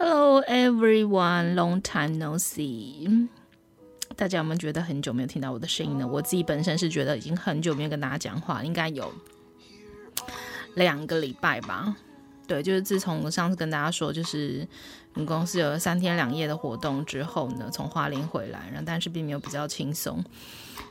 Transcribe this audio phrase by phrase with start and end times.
[0.00, 3.26] Hello everyone, long time no see。
[4.14, 6.06] 大家有没有觉得很久没有听到我的声音呢？
[6.06, 9.12] 我自己本身是觉得已经很久没有跟大家讲话，应该有
[10.76, 11.96] 两个礼拜吧。
[12.46, 14.64] 对，就是自从我上次跟大家说，就是
[15.14, 20.24] 我们公司有三天两夜的活动之后呢，从花莲回来，然后但是并没有比较轻松，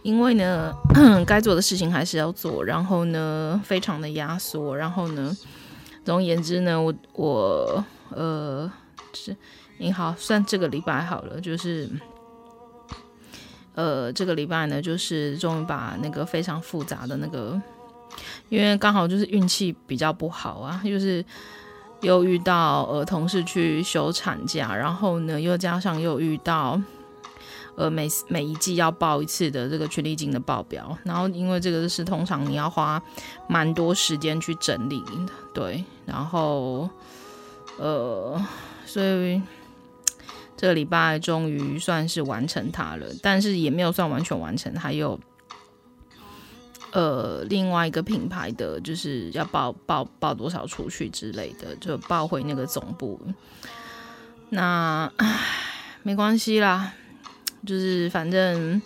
[0.03, 0.73] 因为呢，
[1.25, 5.35] 该做的事情还是要做，然后呢，非常的压缩，然后呢，
[6.03, 8.69] 总而言之呢，我我呃。
[9.17, 9.35] 是，
[9.79, 11.89] 你好，算这个礼拜好了，就是，
[13.73, 17.59] 呃，这个礼拜呢，就是终于把那个非常复杂的那个，
[18.49, 21.23] 因为刚好就是运气比较不好啊，就是
[22.01, 26.79] 又遇到呃同事去休产假，然后呢又加上又遇到
[27.75, 33.01] 呃每每一季要报一次的这个权利金的报表，然后因为这个是通常你要花
[33.49, 35.03] 蛮多时间去整理，
[35.53, 36.89] 对，然后
[37.77, 38.39] 呃。
[38.87, 39.39] 所以
[40.55, 45.19] 这个礼拜终于算是完成它了，但是也没有算完全完成，还有
[46.93, 53.19] 呃另外一个品牌的就是要报报报多少出去之类的，就报回那个总部。
[54.49, 55.41] 那唉，
[56.01, 56.93] 没关系啦，
[57.65, 58.81] 就是反正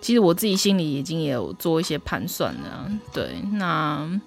[0.00, 2.90] 其实我自己心里已经也有做一些盘算了。
[3.14, 4.20] 对，那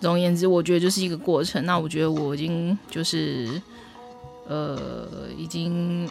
[0.00, 1.64] 总而言之，我觉得就是一个过程。
[1.64, 3.62] 那我觉得我已经就是。
[4.48, 6.08] 呃，已经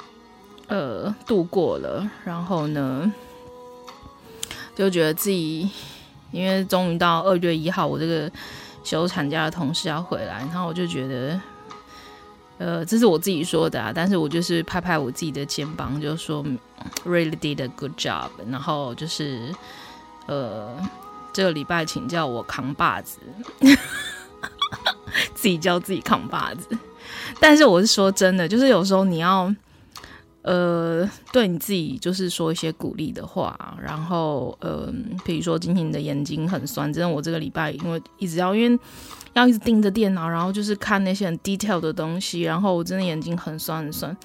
[0.67, 3.11] 呃度过了，然后呢，
[4.75, 5.69] 就觉得自己，
[6.31, 8.29] 因为终于到二月一号，我这个
[8.83, 11.39] 休产假的同事要回来，然后我就觉得，
[12.57, 16.43] 呃，这是我自己说的啊，但是我就是拍拍我自己的肩膀，就说
[17.05, 19.53] really did a good job，然后就是
[20.25, 20.75] 呃，
[21.31, 23.19] 这个礼拜请叫我扛把子，
[25.33, 26.77] 自己叫自己扛把子。
[27.39, 29.53] 但是我是说真的，就是有时候你要，
[30.41, 34.91] 呃，对你自己就是说一些鼓励的话，然后，呃，
[35.23, 38.79] 比如说今天你的眼睛很酸，真的，我这个礼拜因为一直要，因为
[39.33, 44.15] 要一直盯着电脑，然后就是看那些很 detail 的东西，然后我真的眼睛很酸很酸。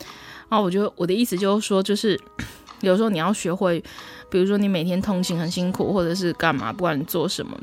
[0.48, 2.18] 然后我觉得我的意思就是说，就是
[2.80, 3.82] 有时候你要学会，
[4.30, 7.58] 比如说你每天通勤很辛苦，或者是干嘛，不管你做什么。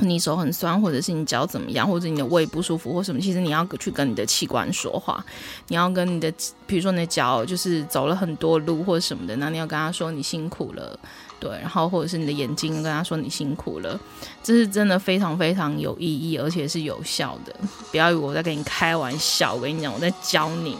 [0.00, 5.24] 你手很酸，或者是你脚怎么样，或者你的胃不舒服或什么，其实你要去跟你的器官说话，
[5.68, 6.32] 你要跟你的，
[6.66, 10.98] 比如说你的脚就是走了很多路或者什么的，那你要跟他说你辛苦了，
[11.40, 13.98] 对，然后或者是你的眼睛跟他说你辛苦了，
[14.42, 17.54] 这是真的非常非常有意义，而且是有效的。
[17.90, 20.76] 不要以为我在跟你开玩笑，我跟你讲，我在教你。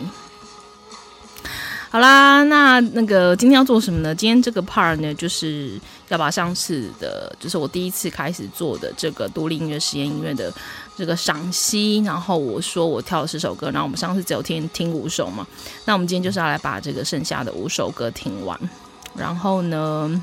[1.88, 4.14] 好啦，那那个今天要做什么呢？
[4.14, 10.52] 今天这个 part 呢，就是要把上次的，就是我第一次开始做的这个独立音乐实验音乐的
[10.96, 15.46] 这个赏析，然后我说我跳了十首歌，然后我们上次只有听听五首嘛，
[15.84, 18.58] 那我们今天就是要来把这个剩下的五首歌听完。
[19.14, 20.22] 然后呢，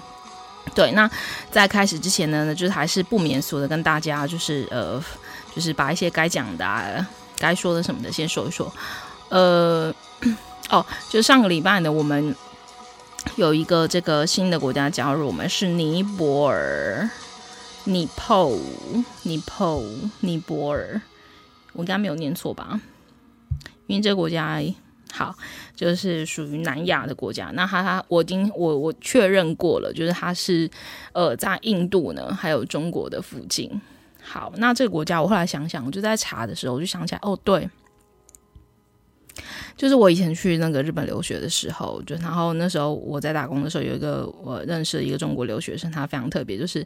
[0.75, 1.09] 对，那
[1.49, 5.01] 在开始之前呢，就是还是不免俗的跟大家就是呃，
[5.55, 7.07] 就是把一些该讲的、啊、
[7.39, 8.71] 该说的什么的先说一说，
[9.29, 9.91] 呃。
[10.69, 12.35] 哦，就上个礼拜呢，我们
[13.35, 17.09] 有一个这个新的国家加入，我们是尼泊尔，
[17.83, 18.57] 尼泊，
[19.23, 19.83] 尼泊，
[20.21, 21.01] 尼泊尔，
[21.73, 22.79] 我应该没有念错吧？
[23.87, 24.59] 因为这个国家
[25.11, 25.35] 好，
[25.75, 27.51] 就是属于南亚的国家。
[27.53, 30.67] 那它它，我已经我我确认过了，就是它是
[31.11, 33.69] 呃在印度呢，还有中国的附近。
[34.23, 37.69] 好，那这个国家我后来想想，我就在查的时候，我就想起来，哦，对。
[39.75, 46.85] 就是我以前去那个日本留学的时候，就然后那时候我在打工的时候，有一个我认识的一个中国留学生，他非常特别，就是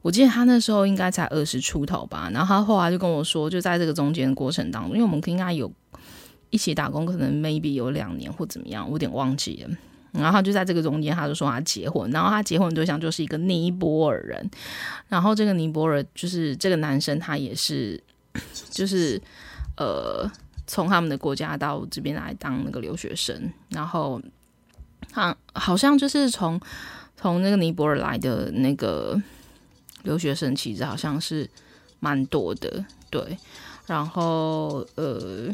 [0.00, 5.70] 我记得他那时候应该才二十出头吧，然后他后来就跟我说，就在这个中间的过程当中，因为我们应该有
[6.50, 9.76] 一起打工，可能 maybe 有两年或怎么样，我有点忘记了。
[10.12, 14.50] 然后他就在这个中间，他就说他结婚，然后他结婚对象就是一个尼泊尔人，
[15.08, 18.00] 然后这个尼泊尔就是这个男生，他也是
[18.70, 19.20] 就是
[19.76, 20.30] 呃。
[20.70, 24.22] 从他们的国家到这边来当那个留学生，然后
[25.10, 26.60] 他好像就是从
[27.16, 29.20] 从那个尼泊尔来的那个
[30.04, 31.50] 留学生，其实好像是
[31.98, 33.36] 蛮多的，对。
[33.88, 35.50] 然后呃，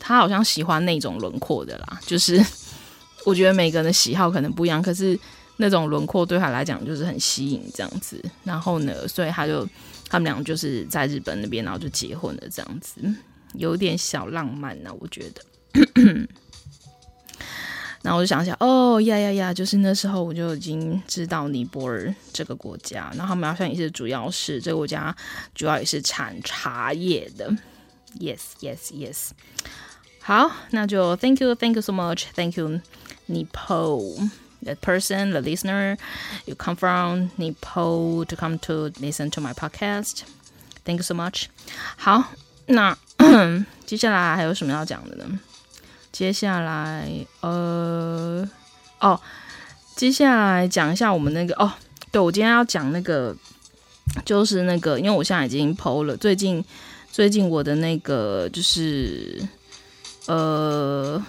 [0.00, 2.42] 他好像喜欢那种轮廓的啦，就是
[3.26, 5.18] 我觉得每个人的喜好可能不一样，可是
[5.58, 8.24] 那种轮廓对他来讲就是很吸引这样子。
[8.42, 9.68] 然后呢，所以他就
[10.08, 13.02] 他们俩就是在日本那边，然后就结婚了这样子。
[13.58, 15.42] 有点小浪漫呢、我觉得。
[18.02, 25.14] 那我就想想，哦呀呀呀，就是那时候我就已经知道尼泊尔这个国家，然后他们好像也是主要是这个国家
[25.54, 27.50] 主要也是产茶叶的。
[28.20, 29.30] Yes, yes, yes。
[30.20, 32.80] 好，那就 Thank you, Thank you so much, Thank you,
[33.26, 34.30] Nepal,
[34.62, 35.98] the person, the listener,
[36.44, 40.22] you come from Nepal to come to listen to my podcast.
[40.84, 41.46] Thank you so much.
[41.96, 42.32] 好，
[42.66, 42.96] 那
[43.86, 45.24] 接下来还有什么要讲的呢？
[46.12, 47.10] 接下来，
[47.40, 48.48] 呃，
[49.00, 49.20] 哦，
[49.94, 51.70] 接下来讲一下我们那个哦，
[52.10, 53.36] 对，我今天要讲那个，
[54.24, 56.64] 就是那个，因为我现在已经 PO 了，最近
[57.12, 59.46] 最近我的那个就是，
[60.26, 61.22] 呃，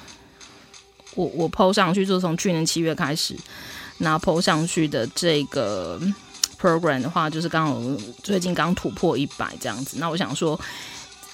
[1.15, 3.35] 我我 PO 上去，就从去年七月开始，
[3.97, 5.99] 那 PO 上去的这个
[6.59, 7.81] program 的话，就是刚好
[8.23, 10.57] 最近刚突破一百这样子，那我想说，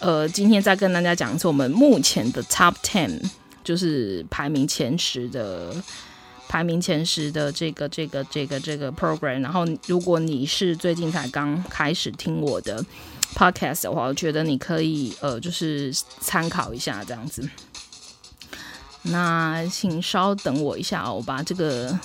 [0.04, 3.20] 呃，今天再跟大家讲一次我们目前的 Top Ten。
[3.64, 5.74] 就是排名前十的，
[6.50, 9.40] 排名前十的这个这个这个这个 program。
[9.40, 12.84] 然后，如果你是最近才刚开始听我的
[13.34, 17.50] podcast 的话，我觉得你可以呃，就是参考一下这样子。
[19.04, 21.98] 那请稍等我一下哦，我把这个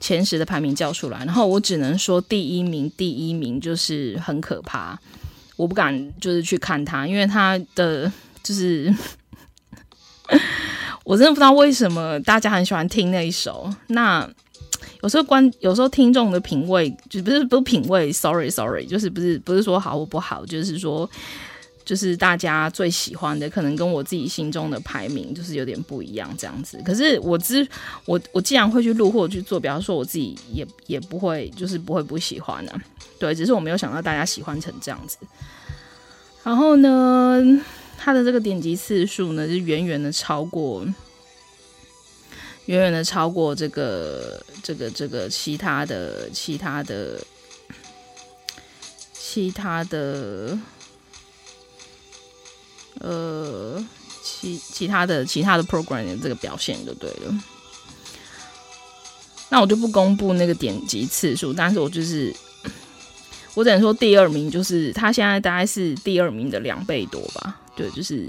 [0.00, 1.26] 前十的排名叫出来。
[1.26, 4.98] 然后我只能说，第一名，第一名就是很可怕，
[5.56, 8.10] 我不敢就是去看他，因为他的
[8.42, 8.94] 就是。
[11.04, 13.70] 我真的不知道为什么大家很喜欢听那一首。
[13.88, 14.26] 那
[15.02, 21.08] 有时候观，有时候听众的品味就不是不是品味，sorry sorry，就是不是不是说好或不好，就是说
[21.84, 26.80] 就是大家最喜欢的，可能跟我自己心中的排名就是有点不一样这样子。
[26.84, 27.66] 可是我之
[28.06, 32.82] 我我既然会去录或者去做，比方说我自己也也不会就是不会不喜欢呢、啊。
[33.18, 35.16] 对，只是我没有想到大家喜欢成这样子。
[36.42, 37.60] 然后呢？
[37.96, 40.84] 它的这个点击次数呢，就远远的超过，
[42.66, 47.24] 远远的超过这个这个这个其他的其他的
[49.14, 50.58] 其他的
[53.00, 53.84] 呃
[54.22, 57.34] 其其他的其他的 program 的这个表现就对了。
[59.50, 62.34] 那我就不公布那个点击次数，但是我就是
[63.54, 67.60] 我只能说第二名就是他现在大概是第二名的两倍多吧。
[67.76, 68.28] 对，就是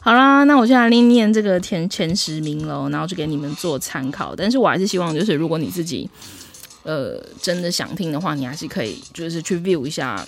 [0.00, 0.44] 好啦。
[0.44, 4.34] 那我现在念念这个前前十名喽，然后就给你们做参考。
[4.34, 6.08] 但是我还是希望，就是如果你自己
[6.84, 10.26] 呃真的想听的话，你还是可以就是去 view 一下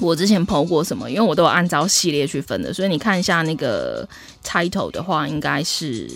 [0.00, 2.72] 我之前 po 过什么，因为我都有按照系列去分的。
[2.72, 4.08] 所以你看一下那个
[4.44, 6.10] title 的话，应该是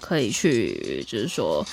[0.00, 1.64] 可以去就是说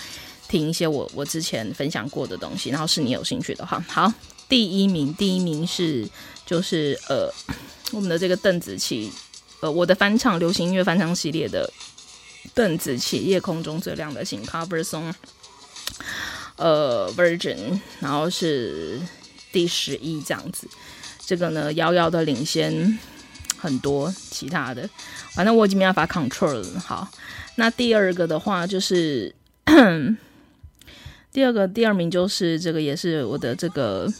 [0.47, 2.69] 听一些我我之前分享过的东西。
[2.69, 4.13] 然后是你有兴趣的话，好，
[4.47, 6.07] 第一名，第一名是
[6.45, 7.31] 就是呃。
[7.91, 9.11] 我们的这个邓紫棋，
[9.61, 11.67] 呃，我的翻唱流行音乐翻唱系列的
[12.53, 15.11] 邓紫棋《夜空中最亮的星》Cover Song，
[16.55, 19.01] 呃，Version，然后是
[19.51, 20.67] 第十一这样子，
[21.29, 22.97] 这个呢遥遥的领先
[23.55, 24.89] 很多其他的，
[25.35, 26.79] 反正我已经没办法 control 了。
[26.79, 27.07] 好，
[27.57, 29.35] 那第二个的话就是
[31.31, 34.11] 第二个第二名就是这个也是我的这个。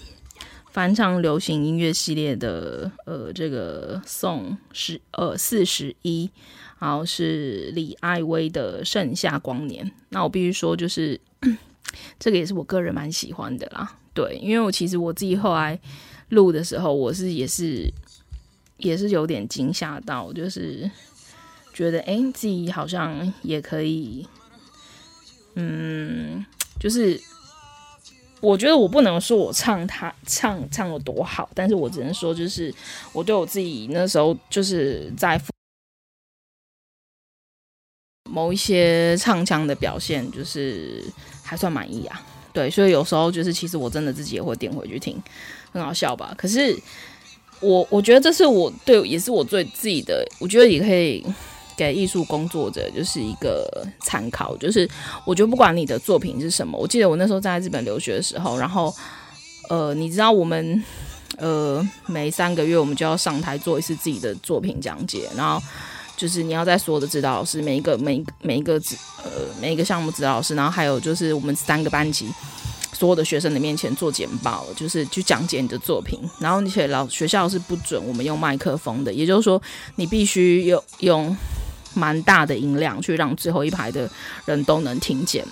[0.72, 6.30] 翻唱流行音乐系列的呃，这个宋十呃四十一，
[6.78, 9.84] 然后是李艾薇的《盛夏光年》。
[10.10, 11.20] 那我必须说，就是
[12.20, 13.98] 这个也是我个人蛮喜欢的啦。
[14.14, 15.78] 对，因为我其实我自己后来
[16.30, 17.92] 录的时候，我是也是
[18.78, 20.90] 也是有点惊吓到，就是
[21.74, 24.28] 觉得哎，自己好像也可以，
[25.56, 26.46] 嗯，
[26.80, 27.22] 就是。
[28.42, 32.74] 我觉得我不能说我唱他唱唱有多好，但是我只能说，就是
[33.12, 35.38] 我对我自己那时候就是在
[38.32, 41.04] 某一些唱腔的表现，就是
[41.44, 42.26] 还算满意啊。
[42.54, 45.22] 对，所以有时候就是其实我真的自己也会点回去听，
[45.72, 46.34] 很好笑吧？
[46.38, 46.78] 可是
[47.60, 51.26] 我我觉得这是我对也是我最自己的，我觉得也可以。
[51.78, 54.86] 给艺术工作者就是一个参考，就是
[55.24, 58.94] 我觉得不管你的作品是什么，我记得我那时候在日本留学的时候，然后
[59.70, 60.84] 呃，你知道我们
[61.38, 65.66] 呃每三个月我们就要上台做一次自己的作品讲解，然后
[66.18, 72.28] 就是你要在所有的指导老师每一个每每一个指呃每一个项目指导老师，然后还有就是我们三个班级
[73.00, 79.62] 所有的学生的面前做简报，就是去讲解你的作品，然后而且老学校是不准我们用麦克风的，也就是说
[79.96, 81.38] 你必须用用。
[81.96, 84.08] 蛮大的音量，去让最后一排的
[84.46, 85.44] 人都能听见。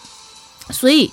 [0.70, 1.12] 所以，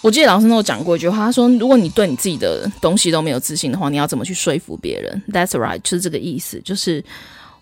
[0.00, 6.60] 我记得老师都讲过一句话，他说：“如果你对你自己的东西都没有自信的话，你要怎么去说服别人？”That's right，就是这个意思。
[6.64, 7.02] 就是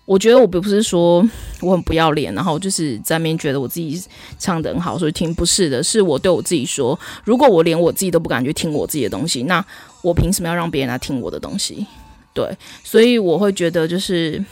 [0.05, 1.25] 我觉得我并不是说
[1.61, 4.01] 我很不要脸，然后就是在那边觉得我自己
[4.37, 5.81] 唱得很好，所以听不是的。
[5.81, 9.65] 是我对我自己说，如果我连我自己都不敢去听我自己的东西，那
[10.01, 11.85] 我凭什么要让别人来听我的东西？
[12.33, 14.43] 对，所以我会觉得就是。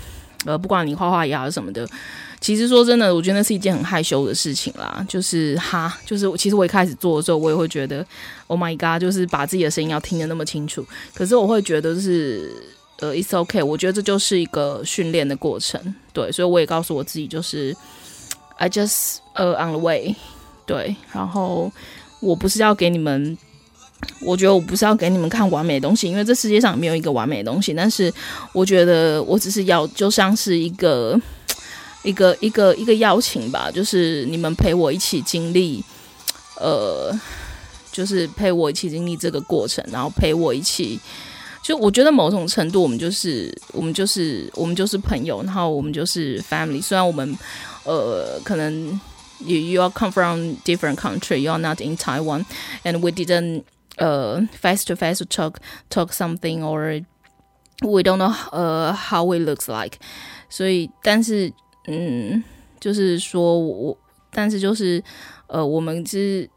[0.44, 1.88] 呃，不管你画画也好什么的，
[2.40, 5.06] 其实说真的，我觉得那是一件很害羞的事情啦。
[5.08, 8.04] 就是哈，就是其实我一开始做的时候，我也会觉得
[8.48, 10.84] ，Oh my God，就是把自己的声音要听得那么清楚。
[11.14, 12.52] 可是我会觉得是，
[13.02, 15.94] 呃，It's okay，我觉得这就是一个训练的过程。
[16.14, 17.76] 对，所以我也告诉我自己，就是
[18.58, 20.16] I just 呃 on the way。
[20.66, 21.72] 对，然后
[22.20, 23.38] 我不是要给你们。
[24.20, 27.72] 我觉得我不是要给你们看完美东西，因为这世界上没有一个完美的东西。
[27.72, 28.12] 但是
[28.52, 31.20] 我觉得我只是要，就像是一个
[32.04, 35.84] 一个一个一个邀请吧，就是你们陪我一起经历，
[36.60, 37.12] 呃，
[37.92, 41.00] 就是陪我一起经历这个过程，然后陪我一起。
[41.62, 46.82] 就我觉得某种程度，我们就是我们就是我们就是朋友，然后我们就是 family。
[46.82, 47.38] 虽然我们
[47.84, 49.00] 呃可能
[49.40, 52.46] you you are come from different country, you are not in Taiwan,
[52.84, 53.64] and we didn't.
[53.98, 55.58] 呃，face to face talk
[55.90, 57.04] talk something or
[57.82, 59.98] we don't know 呃、uh, how it looks like，
[60.50, 61.52] 所以但是
[61.88, 62.42] 嗯，
[62.80, 63.96] 就是说我
[64.32, 65.04] 但是就是
[65.48, 66.50] 呃，我们是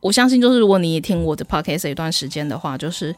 [0.00, 3.14] 我相信就是如果你也听我的 podcast 一段时间的话，就是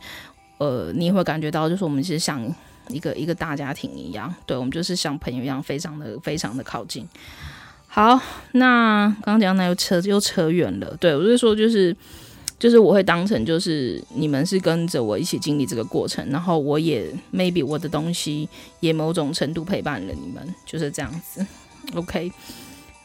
[0.58, 2.42] 呃，你会感觉到就是我们是像
[2.88, 7.08] 一个一个大家庭一样，对，我们就是像朋友一样，非常的非常的靠近。
[7.86, 8.20] 好，
[8.52, 11.96] 那刚刚讲那又扯又扯远了，对，我就是说就是。
[12.56, 18.48] 就是我会当成就是你们是跟着我一起经历这个过程，然后我也 maybe 我的东西
[18.80, 21.44] 也某种程度陪伴了你们，就是这样子。
[21.94, 22.32] OK，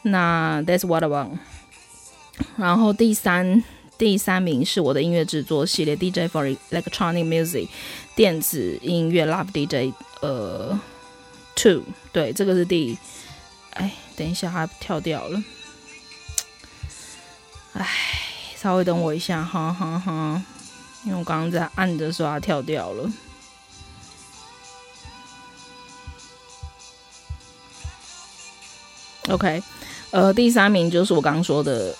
[0.02, 1.32] 那 That's what I want。
[2.56, 3.62] 然后第三
[4.00, 7.68] 第三名是我的音乐制作系列 DJ for Electronic Music
[8.16, 10.80] 电子音乐 Love DJ 呃
[11.54, 12.96] Two，对，这个是第
[13.74, 15.44] 哎，等一下它跳掉了，
[17.74, 17.86] 哎。
[18.56, 20.42] 稍微等我一下，哈哈哈，
[21.04, 23.10] 因为我刚刚在按的时候它跳掉了。
[29.28, 29.62] OK，
[30.10, 31.96] 呃，第三名就是我刚刚说的，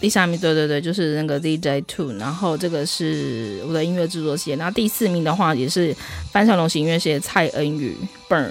[0.00, 4.56] 第三名，对对对，就是那个 DJ Two，然后这个是我的音乐制作系列。
[4.56, 5.94] 那第四名的话也是
[6.30, 7.96] 翻唱流行音乐系列蔡恩宇
[8.28, 8.50] Burn，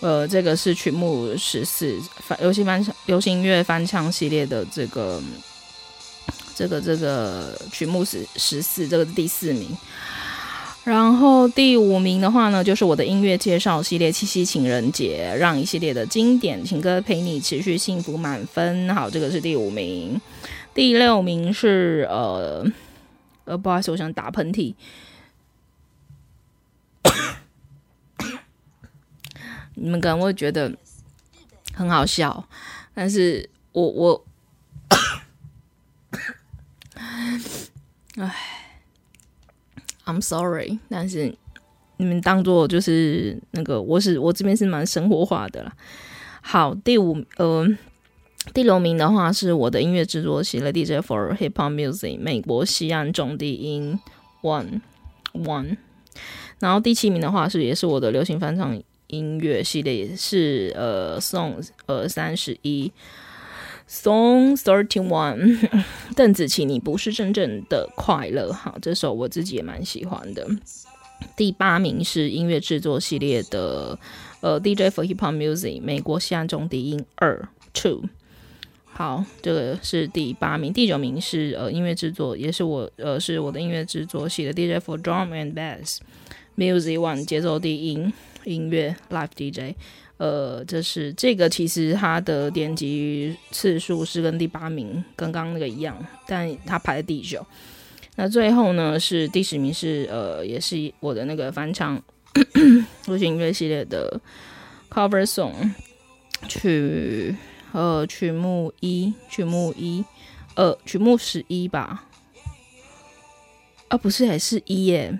[0.00, 5.20] 呃，这个是曲目十四翻流行翻唱流行音乐翻唱系列的这个。
[6.58, 9.68] 这个这个曲目十十四，这个是第四名。
[10.84, 18.88] 然后第五名的话呢，就是我的音乐介绍系列《七夕情人节》，让一系列的经典情歌陪你持续幸福满分。
[18.94, 20.18] 好，这个是第五名。
[20.76, 22.70] 第六名是呃
[23.46, 24.74] 呃，不好意思，我想打喷嚏。
[29.74, 30.76] 你们可能会觉得
[31.72, 32.46] 很好笑，
[32.92, 34.26] 但是我我。
[38.18, 38.34] 唉
[40.04, 41.34] ，I'm sorry，但是
[41.96, 45.72] 你们当做就是那个，我是我这边是蛮生活化的啦。
[46.42, 47.66] 好，第五呃
[48.54, 54.00] 第六名的话是我的音乐制作系列 DJ for Hip Hop Music 美国西岸重低音
[54.42, 54.80] One
[55.34, 55.76] One，
[56.58, 62.90] 然后第七名的话是也是我的流行翻唱音乐系列，是呃 Song 呃三十一。
[63.88, 65.84] Song Thirty One，
[66.16, 68.52] 邓紫棋，你不是真正的快乐。
[68.52, 70.44] 好，这首我自己也蛮喜欢的。
[71.36, 73.96] 第八名是音乐制作系列的，
[74.40, 78.02] 呃，DJ for Hip Hop Music，美国西岸重低音二 Two。
[78.96, 80.72] 好，这个是第八名。
[80.72, 85.98] 第九名是呃音乐制作，也是我呃是我的音乐制作系的 DJ for Drum and Bass
[86.56, 88.10] Music One，节奏低音
[88.44, 89.74] 音乐 Live DJ。
[90.16, 97.44] 呃，这是这个，其实它的点击次数是跟第八名刚刚那个一样，但它排在第九。
[98.14, 102.02] 那最后呢是第十名是呃，也是我的那个翻唱
[103.08, 104.18] 流行音乐系列的
[104.88, 105.52] cover song
[106.48, 107.36] 曲，
[107.76, 110.02] 呃，曲目一，曲目一，
[110.54, 112.04] 呃，曲目十一吧？
[113.88, 115.18] 啊，不是，还是一耶？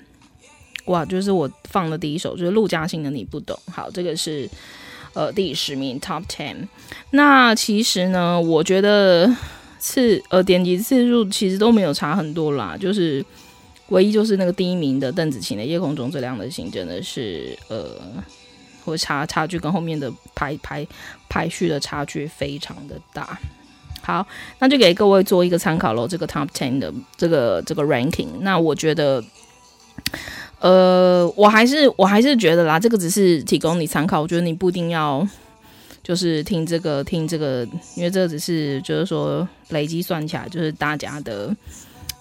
[0.87, 3.55] 哇，就是我放的第一首，就是陆嘉欣的《你不懂》。
[3.71, 4.49] 好，这个是。
[5.13, 6.69] 呃，第十名 Top Ten。
[7.13, 9.35] 那其实呢，我觉得
[9.79, 13.25] 次呃点击次数其实都没有差很多啦，就是
[13.89, 17.99] 唯一就是那个第一名的邓紫棋的《夜空中最亮的星》真的是呃，
[18.91, 20.87] 会差差距跟后面的排排
[21.29, 23.39] 排序的差距非常的大。
[24.03, 24.27] 好，
[24.59, 28.29] 那就给各位做一个参考喽，这个 Top Ten 的这个这个 ranking。
[28.41, 29.23] 那我觉得。
[30.61, 34.21] 呃，我还是我还是觉得啦，这个只是提供你参考。
[34.23, 35.27] 我觉得你不一定要
[36.03, 41.55] 就是听这个听这个，因为这只是就是说累积算起来就是大家的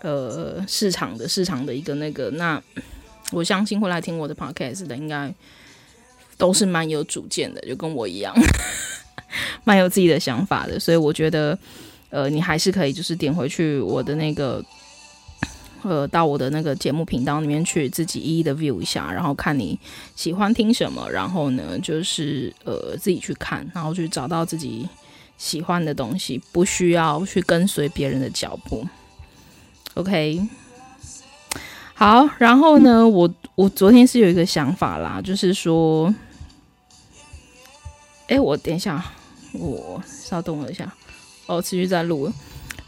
[0.01, 2.29] 呃市场的市场的一个那个。
[2.31, 2.61] 那
[3.31, 5.33] 我相信会来听我的 podcast 的应该
[6.37, 8.35] 都是蛮有主见的，就跟我一样，
[9.63, 10.79] 蛮有自己的想法的。
[10.79, 11.57] 所以我觉得，
[12.09, 14.63] 呃，你还是可以就是点回去我的那个，
[15.83, 19.79] 呃，到我的那个节目频道里面去自己一一的 view 一下，然后看你
[20.15, 24.87] 喜欢听什么，然后呢，就是呃自己去看，然后去找到自己
[25.37, 28.85] 喜欢的东西，不需要去跟随别人的脚步。
[29.95, 30.41] OK。
[31.97, 36.13] 好，然后呢，我我昨天是有一个想法啦，就是说，
[38.27, 39.01] 哎，我等一下，
[39.53, 40.93] 我稍等我一下，
[41.45, 42.29] 哦，持续在录。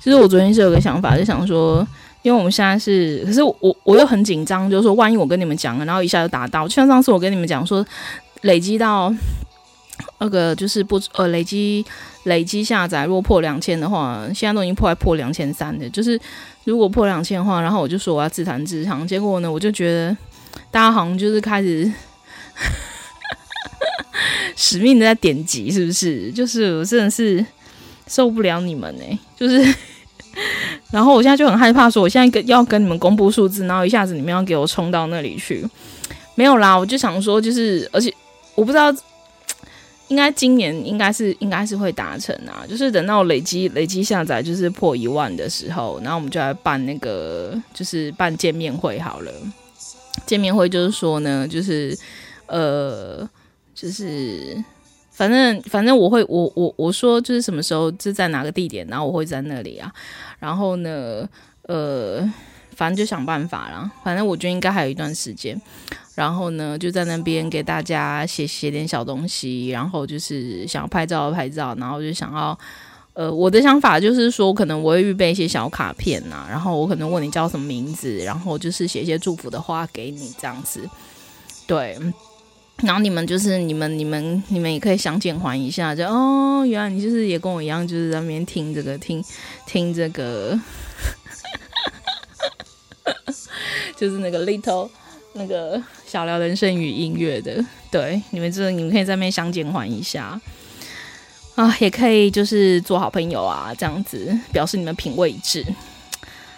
[0.02, 1.88] 其实我昨天是有个想法，就想说，
[2.22, 7.86] 因为我们现在是，可是我我又很紧张，就是说，万一我跟你们讲了，然后一下就达到，就像上次我跟你们讲说，
[8.42, 9.14] 累积到
[10.20, 11.86] 那个就是不呃累积
[12.24, 16.20] 累积下载，如果破两千的话，现在都已经破破两千三的，就是。
[16.68, 20.18] 如果破两千的话，然后我就说我要自弹自唱，结果呢，我就觉得
[20.70, 21.90] 大家好像就是开始
[24.54, 26.30] 使命的在点击，是不是？
[26.34, 27.46] 就是我真的是
[28.06, 29.76] 受不了你们呢、就是，
[30.92, 35.66] 然后我现在就很害怕，说我现在跟要跟你们公布数字，然后一下子你们要给我冲到那里去，
[36.36, 38.14] 没有啦，我就想说，就是，而且
[38.56, 38.94] 我不知道。
[40.10, 49.32] 应该今年应该是应该是会达成啊，就是等到累积累积下载就是破一万的时候，然后我们就来办那个就是办见面会好了。
[50.26, 51.98] 见面会就是说呢，就是
[52.48, 53.30] 呃，
[53.76, 54.64] 就是
[55.12, 59.94] 反正反正我会我我我说就是什么时候就在哪个地点，然后我会在那里啊。
[60.40, 61.28] 然后呢，
[61.64, 62.28] 呃，
[62.78, 63.92] 反正就想办法啦。
[64.06, 65.60] 反正我觉得应该还有一段时间。
[66.16, 72.58] 然后呢，就在那边给大家写写点小东西，然后就是想要拍照拍照，然后就想要，
[73.14, 80.90] 呃，我的想法就是说，可能我会预备一些小卡片呐、啊，然后我可能问你叫什么名字，然后就是写一些祝福的话给你这样子，
[81.68, 81.96] 对，
[82.78, 89.24] 然后你们就是你们你们你们也可以相见欢一下，就哦，原来你就是也跟我一样，就是在那边听这个听
[89.68, 90.60] 听这个，
[93.98, 94.90] 就是那个 little。
[95.34, 100.40] 那个小聊人生与音乐的，对，你们这你们可以在那边相见欢一下
[101.54, 105.64] 啊，也可以就是做好朋友啊，这样子表示你们品味一致。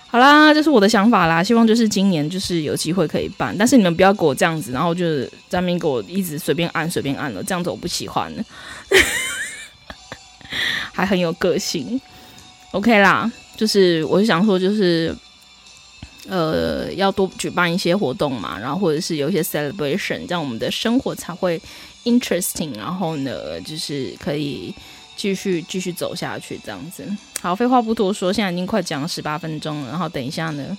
[0.07, 8.33] 好啦，这是我的想法啦，希望就是今年就是有机会可以办，但是你们不要给我这样子，然后就是在那边给我一直随便按随便按了，这样子我不喜欢，
[10.93, 11.99] 还很有个性。
[12.71, 15.13] OK 啦，就是我是想说就是。
[16.29, 21.59] 呃，要多举办一些活动嘛，然后或者是有一些 celebration，这样我们的生活才会
[22.03, 22.77] interesting。
[22.77, 24.73] 然后呢，就是可以
[25.15, 27.03] 继续继续走下去这样子。
[27.41, 29.89] 好，废话不多说，现在已经快讲了十八分钟了。
[29.89, 30.77] 然后等一下呢，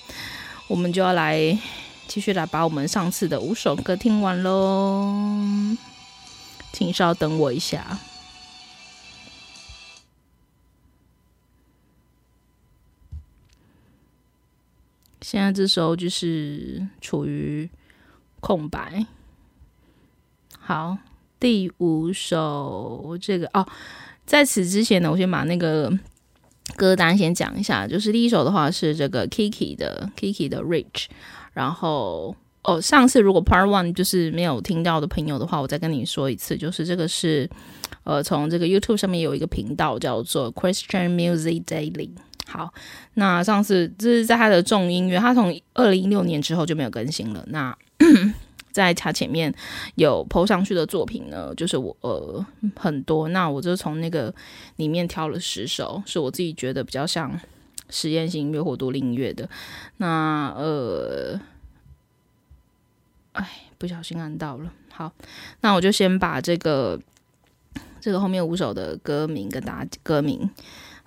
[0.68, 1.58] 我们就要来
[2.06, 5.76] 继续来把我们上次的五首歌听完喽。
[6.72, 7.98] 请稍等我一下。
[15.20, 17.68] 现在这时候就是处于
[18.40, 19.04] 空白。
[20.58, 20.96] 好，
[21.38, 23.66] 第五首这个哦，
[24.24, 25.92] 在此之前呢，我先把那个
[26.76, 27.86] 歌单先讲一下。
[27.86, 31.06] 就是第一首的话是这个 Kiki 的 Kiki 的 Rich，
[31.52, 37.48] 然后哦，上次如果 Part One 就是没有听到的朋友的话，我再跟你说一次，就是这个是
[38.04, 42.10] 呃，从这个 YouTube 上面有一个频道叫做 Christian Music Daily。
[42.50, 42.74] 好，
[43.14, 47.44] 那上次这是在他的重音乐，他从二零一六年之后就没有更新了。
[47.46, 47.76] 那
[48.72, 49.54] 在他前面
[49.94, 54.34] 有 po 上去的作品呢，就是我呃很多，那我就从那个
[54.76, 57.38] 里面挑了十首，是我自己觉得比较像
[57.88, 59.48] 实验性音乐或独立音乐的。
[59.98, 61.40] 那呃，
[63.34, 64.72] 哎，不小心按到了。
[64.92, 65.12] 好，
[65.60, 66.98] 那我就先把这个
[68.00, 70.50] 这个后面五首的歌名跟大家歌名。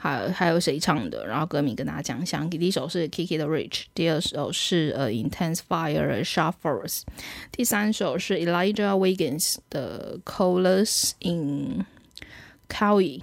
[0.04, 1.26] 还有还有谁唱的？
[1.26, 2.44] 然后歌名跟大家讲一下。
[2.44, 7.04] 第一首是 Kiki 的 Rich，第二首是呃 Intense Fire Sharp Force，
[7.54, 11.86] 第三首是 Elijah Wiggins 的 Colors in
[12.68, 13.22] Kauai，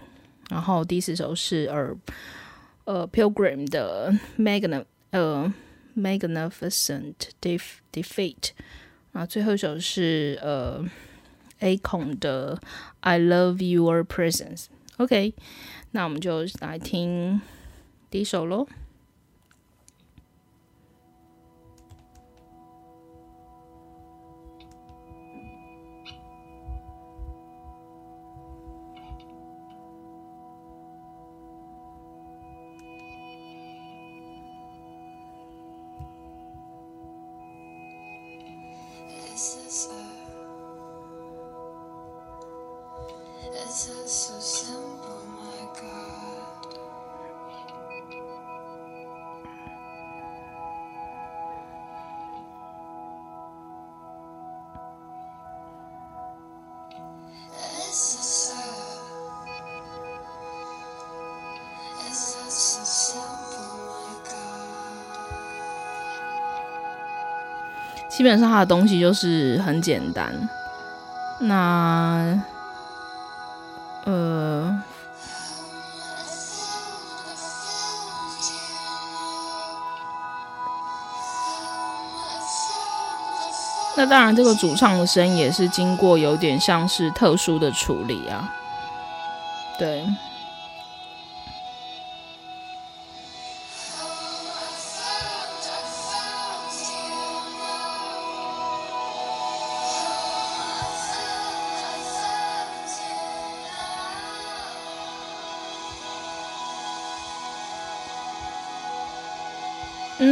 [0.48, 1.94] 然后第四首是呃
[2.84, 5.52] 呃 Pilgrim 的 Magn 呃
[5.94, 8.52] Magnificent Defeat，
[9.12, 10.82] 然后最后一首是呃
[11.60, 12.58] Akon 的
[13.00, 14.68] I Love Your Presence。
[14.96, 15.34] OK。
[15.92, 17.40] 那我们就来听
[18.10, 18.66] 第一首喽
[68.10, 70.34] 基本上它的东西就是很简单，
[71.38, 72.38] 那
[74.04, 74.82] 呃，
[83.96, 88.52] 那当然这个主唱的声音也是经过有点像是特殊的处理啊，
[89.78, 90.06] 对。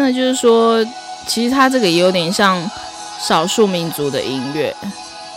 [0.09, 0.83] 那就是说，
[1.27, 2.59] 其实它这个也有点像
[3.21, 4.75] 少数民族的音乐，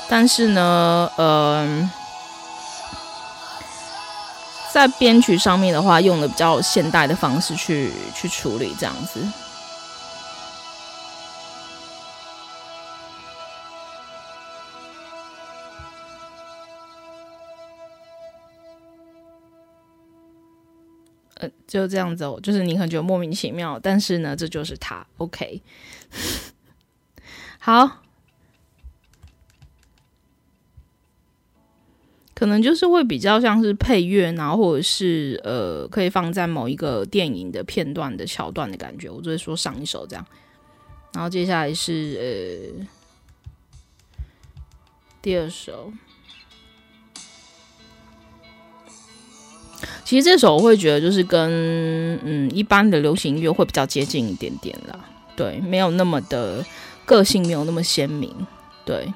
[0.07, 1.89] 但是呢，呃，
[4.71, 9.19] 在编曲上面的话，用的比较现代的方式去去处理，这样子。
[21.71, 25.61] 就这样子哦，就是你可能觉得莫名其妙，但是呢，这就是他，OK。
[27.59, 28.01] 好，
[32.33, 39.09] 可能就是会比较像是配乐，然后或者是呃，可以放在某一个电影的片段的桥段的感觉。
[39.09, 40.27] 我就会说上一首这样，
[41.13, 42.85] 然后接下来是呃
[45.21, 45.93] 第二首。
[50.03, 51.49] 其实这首我会觉得就是跟
[52.23, 54.99] 嗯一般的流行音乐会比较接近一点点啦，
[55.35, 56.65] 对，没有那么的
[57.05, 58.33] 个性，没有那么鲜明，
[58.83, 59.13] 对，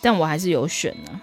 [0.00, 1.20] 但我还是有选呢、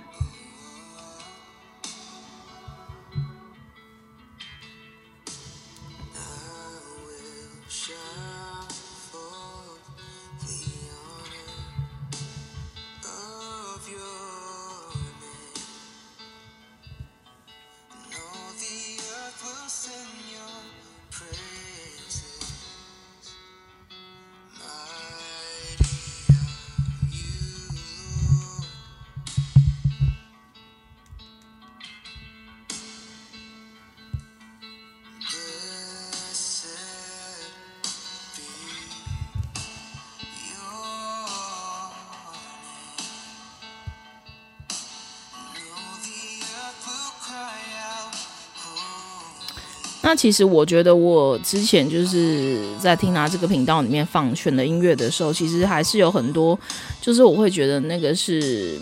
[50.07, 56.57] 那其实我觉得，我之前就是在听他这个频道里面放选的音乐的时候，其实还是有很多，
[57.01, 58.79] 就是我会觉得那个是，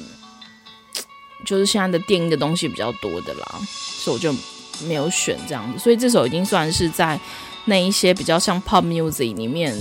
[1.45, 4.35] 就是现在的电音的东西比较多的啦，所以我就
[4.85, 5.79] 没有选这样子。
[5.79, 7.17] 所以这首已经算是在
[7.63, 9.73] 那一些比较像 pop music 里面，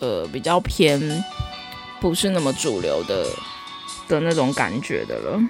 [0.00, 1.24] 呃，比较偏
[1.98, 3.26] 不是那么主流的
[4.06, 5.40] 的那种感觉的了。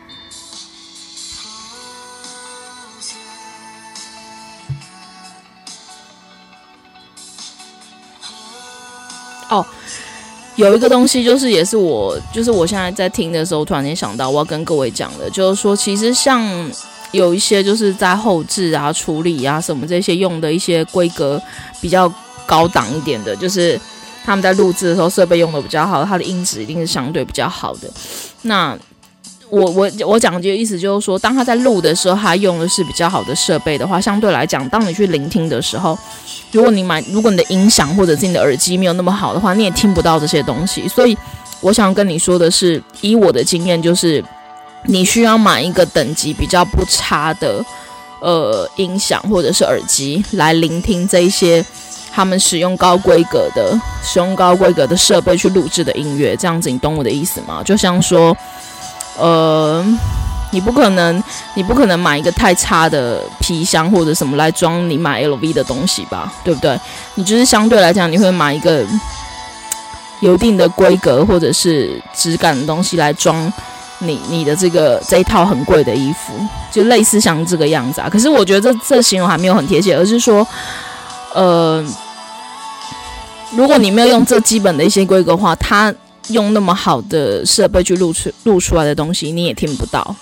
[10.56, 16.42] 有一个东西就是，也是我，就是我现在在听的时候，突然间想到，我要跟各位讲的，就是说，其实像
[17.12, 21.40] 有一些就是在后置啊、处理啊什么这些用的一些规格
[21.80, 22.12] 比较
[22.46, 23.80] 高档一点的，就是
[24.24, 27.90] 他们在录制的时候设备用的比较好，它的音质一定是相对比较好的。
[28.42, 28.76] 那
[29.52, 35.96] 我我我讲的意思就是说，当他在录的时候，他用的是比较好的设备的话，相对来讲，当你去聆听的时候，
[36.52, 40.88] 如果你买，如果你的音响或者是你的耳机没有那么好的话，你也听不到这些东西。
[40.88, 41.14] 所以，
[41.60, 44.24] 我想跟你说的是，以我的经验，就是
[44.86, 47.62] 你需要买一个等级比较不差的
[48.22, 51.62] 呃音响或者是耳机来聆听这一些
[52.10, 56.34] 他们使用高规格的、使用高规格的设备去录制的音乐。
[56.36, 57.62] 这样子，你懂我的意思吗？
[57.62, 58.34] 就像说。
[59.18, 59.84] 呃，
[60.52, 61.22] 你不可能，
[61.54, 66.78] 你不可能买一个太差的皮箱或者什么来装你买 LV 的东西吧，对不对？
[67.14, 68.84] 你就是相对来讲，你会买一个
[70.20, 73.52] 有一定的规格或者是质感的东西来装
[73.98, 76.32] 你你的这个这一套很贵的衣服，
[76.70, 78.08] 就类似像这个样子啊。
[78.10, 80.46] 可是我觉得这这形容还没有很贴切，而是说，
[81.34, 81.84] 呃，
[83.50, 85.92] 如果你没有用这基本的一些规格的话，它。
[86.28, 90.14] 用那么好的设备去录出录出来的东西，你也听不到。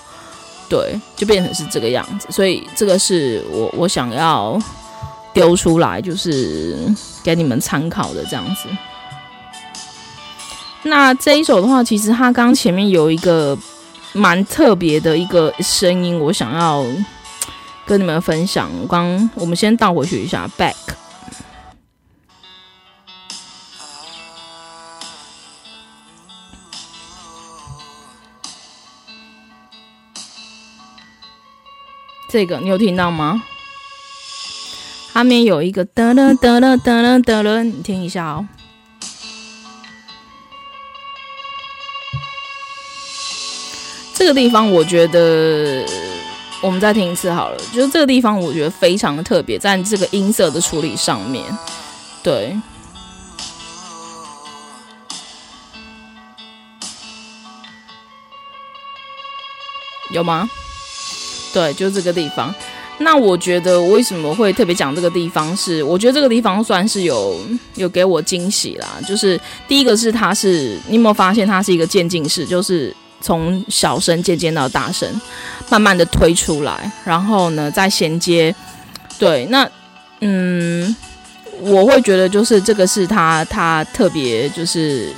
[0.69, 2.27] 对，就变成是这个样子。
[2.29, 4.57] 所以这个是我我想要
[5.33, 6.77] 丢出来，就是
[7.23, 8.69] 给你们参考的这样子。
[10.83, 13.57] 那这一首的话，其实它刚前面有一个
[14.13, 16.85] 蛮特别的一个声音，我想要
[17.85, 18.71] 跟你们分享。
[18.87, 20.73] 刚我们先倒回去一下，back。
[32.31, 33.43] 这个你有听到吗？
[35.13, 38.47] 后面有一个得了得了得了得了，你听一下哦。
[44.13, 45.85] 这个地方我觉得，
[46.61, 47.57] 我们再听一次好了。
[47.73, 51.43] 就是这个地方，我觉得非常的特别，在这个音色的处理上面，
[52.23, 52.55] 对，
[60.11, 60.49] 有吗？
[61.53, 62.53] 对，就这个地方。
[62.99, 65.77] 那我觉得为什么会特别讲这个地方是？
[65.77, 67.39] 是我觉得这个地方算是有
[67.73, 68.87] 有给我惊喜啦。
[69.07, 72.45] 就是第一个是它是，你有没有发现它是一个渐进式？
[72.45, 75.09] 就是从小声渐渐到大声，
[75.67, 78.53] 慢慢的推出来，然后呢再衔接。
[79.17, 79.67] 对，那
[80.19, 80.95] 嗯，
[81.59, 85.09] 我会觉得就是这个是他他特别就是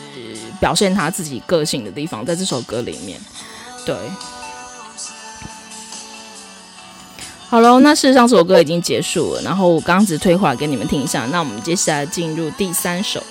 [0.62, 3.20] 表现他自己个性的地方，在这首歌里面，
[3.86, 3.94] 对。
[7.54, 11.28] 好喽，那事实上这首歌已经结束了，然后我刚刚只推回来给你们听一下。
[11.28, 13.22] 那我们接下来进入第三首。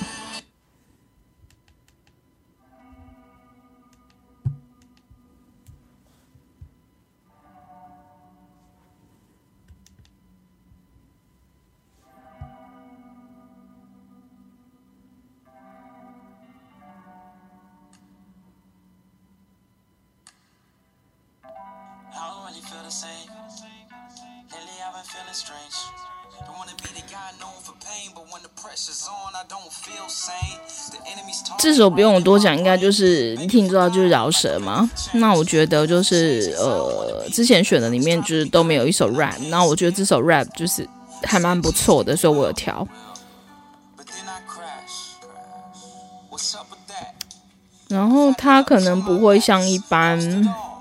[31.58, 34.88] 这首不用我多讲，应该就是你听知道就是饶舌嘛。
[35.12, 40.88] 那我觉得就是呃，之前选的里面就是都没有一首 rap，那我觉得这首 rap 就是
[41.24, 42.86] 还蛮不错的，所以我有调。
[47.88, 50.71] 然后他可能不会像一般。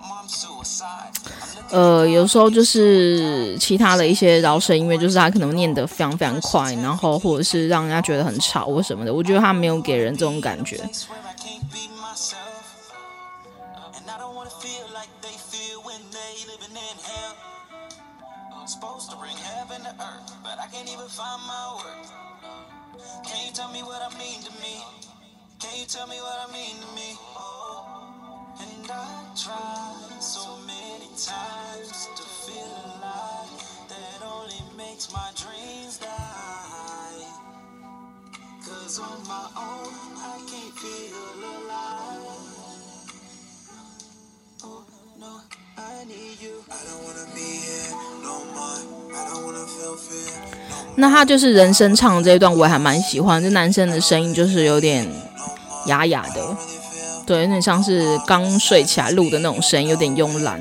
[1.72, 9.14] 呃，有时候就是其他的一些饶舌音乐，就是他可能念得非常非常快，然后或者是让人家觉得很吵或什么的。
[9.14, 10.78] 我觉得他没有给人这种感觉。
[50.96, 55.08] 那他就是人声唱的这一段我还蛮喜欢这男生的声音就是有点
[55.88, 56.58] 哑哑的
[57.26, 60.60] 对有点像是刚睡起来录的那种声音有点慵懒。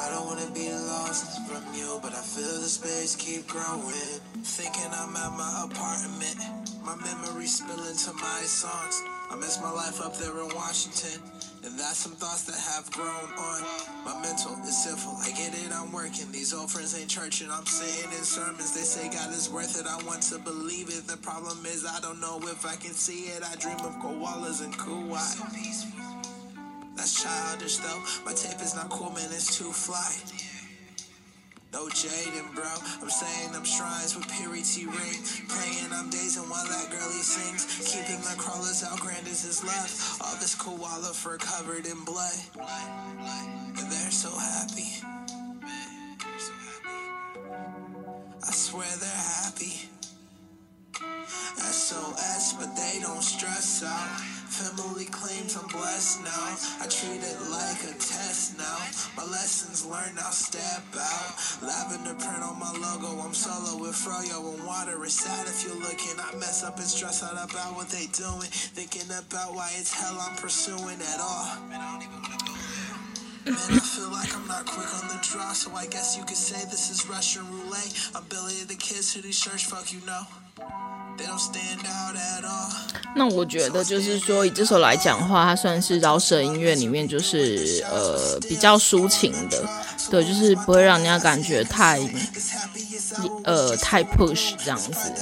[0.00, 4.20] I don't wanna be lost from you, but I feel the space keep growing.
[4.42, 6.40] Thinking I'm at my apartment,
[6.82, 9.02] my memories spilling to my songs.
[9.30, 11.20] I miss my life up there in Washington,
[11.64, 13.60] and that's some thoughts that have grown on.
[14.04, 16.32] My mental is sinful, I get it, I'm working.
[16.32, 18.72] These old friends ain't churching, I'm sitting in sermons.
[18.72, 21.06] They say God is worth it, I want to believe it.
[21.08, 23.42] The problem is, I don't know if I can see it.
[23.44, 25.20] I dream of koalas and kuwait.
[25.20, 25.44] So
[27.00, 28.02] that's childish though.
[28.26, 30.12] My tape is not cool, man, it's too fly.
[31.72, 32.68] No jaden, bro.
[33.00, 35.16] I'm saying I'm shrines with purity ring.
[35.48, 37.64] Playing I'm dazing while that girlie sings.
[37.88, 40.20] Keeping the crawlers out grand as his left.
[40.20, 42.36] All this koala fur covered in blood.
[42.60, 45.00] And they're so happy.
[48.46, 49.88] I swear they're happy.
[51.56, 54.20] SOS, but they don't stress out.
[54.50, 56.56] Family claims I'm blessed now.
[56.82, 58.78] I treat it like a test now.
[59.16, 61.30] My lessons learned, I'll step out.
[61.62, 63.22] Lavender print on my logo.
[63.22, 65.02] I'm solo with Froyo and water.
[65.04, 66.18] It's sad if you're looking.
[66.18, 68.50] I mess up and stress out about what they doing.
[68.50, 71.46] Thinking about why it's hell I'm pursuing at all.
[73.46, 76.36] Man, I feel like I'm not quick on the draw, so I guess you could
[76.36, 78.10] say this is Russian roulette.
[78.14, 80.26] I'm Billy the Kids who these shirts, fuck you know.
[83.16, 89.68] 那我觉得就是说，以这首来讲的话，它算是饶舌音乐里面就是呃比较抒情的，
[90.10, 91.98] 对，就是不会让人家感觉太
[93.44, 95.12] 呃太 push 这样子。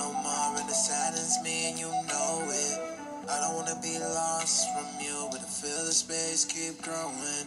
[0.00, 2.78] No more, and it saddens me, and you know it.
[3.28, 7.44] I don't wanna be lost from you, but I feel the space keep growing.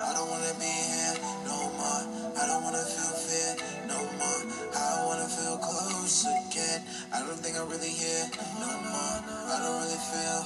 [0.00, 2.04] I don't wanna be here no more.
[2.40, 3.52] I don't wanna feel fear
[3.92, 4.42] no more.
[4.72, 6.80] I wanna feel close again.
[7.12, 8.26] I don't think I'm really here
[8.64, 9.18] no more.
[9.52, 10.40] I don't really feel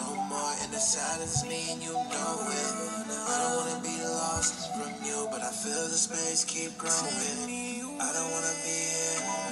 [0.00, 2.72] no more, and it saddens me, and you know it.
[3.28, 8.00] I don't wanna be lost from you, but I feel the space keep growing.
[8.00, 9.43] I don't wanna be here.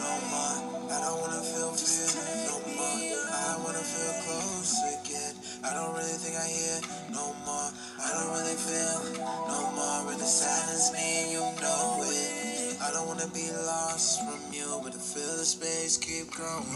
[0.93, 2.05] I don't wanna feel fear
[2.53, 3.01] no more.
[3.33, 5.35] I wanna feel close again.
[5.65, 6.81] I don't really think I hear
[7.17, 7.71] no more.
[7.97, 10.13] I don't really feel no more.
[10.13, 12.77] It saddens me, you know it.
[12.85, 16.69] I don't wanna be lost from you, but I feel the space keep growing.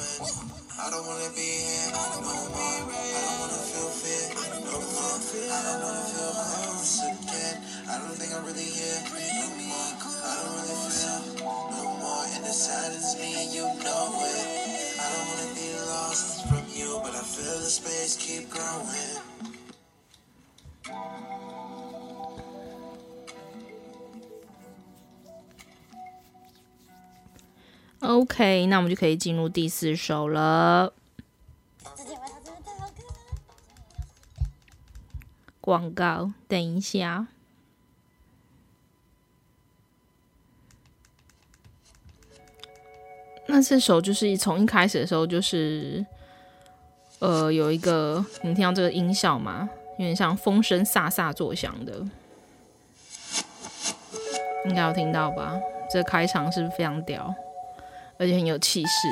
[0.81, 2.49] I don't wanna be here no more.
[2.57, 4.33] I don't wanna feel fear
[4.65, 5.21] no more.
[5.45, 7.57] I don't wanna feel close again.
[7.85, 9.93] I don't think I'm really hear no more.
[10.25, 11.36] I don't really feel
[28.01, 30.93] ok 那我们就可以进入第四首了。
[35.61, 37.27] 广告等一下。
[43.47, 46.05] 那这首就是从一开始的时候，就是
[47.21, 49.69] 呃有一个，你听到这个音效吗？
[49.99, 51.93] 有点像风声飒飒作响的，
[54.69, 55.55] 应该有听到吧？
[55.91, 57.35] 这开场是不是非常屌？
[58.19, 59.09] 而且很有气势。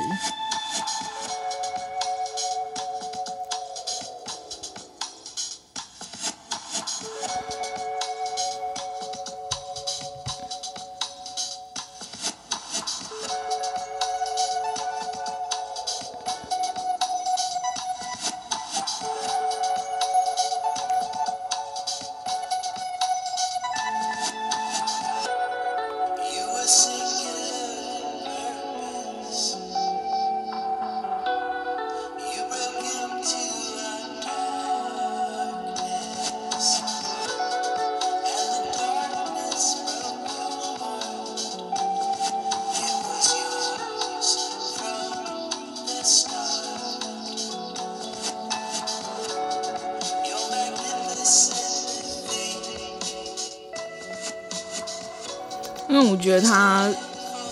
[56.15, 56.89] 我觉得他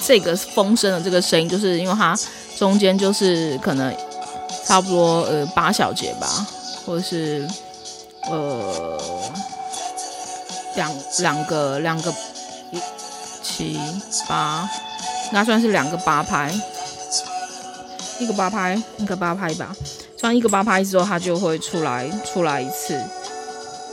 [0.05, 2.17] 这个风声的这个声音，就是因为它
[2.57, 3.93] 中间就是可能
[4.65, 6.47] 差不多呃八小节吧，
[6.85, 7.45] 或者是
[8.31, 8.97] 呃
[10.77, 12.09] 两两个两个
[12.71, 12.79] 一
[13.43, 13.77] 七
[14.29, 14.67] 八，
[15.33, 16.49] 那算是两个八拍，
[18.17, 19.75] 一个八拍，一个八拍吧。
[20.17, 22.97] 算一个八拍之后，它就会出来出来一次。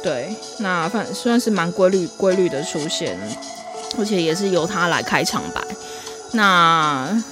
[0.01, 3.19] 对，那反算是蛮规律规律的出现。
[3.99, 5.61] 而且也是由他来开场白，
[6.33, 7.23] 那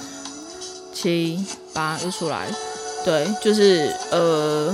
[0.93, 2.47] 七八又出来，
[3.05, 4.73] 对，就是呃，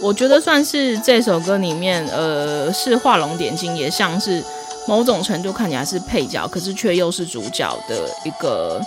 [0.00, 4.42] 我觉得算是这首歌里面呃是画龙点睛，也像是
[4.86, 8.80] 某种程度看起来是配角，可是却又是主角的一个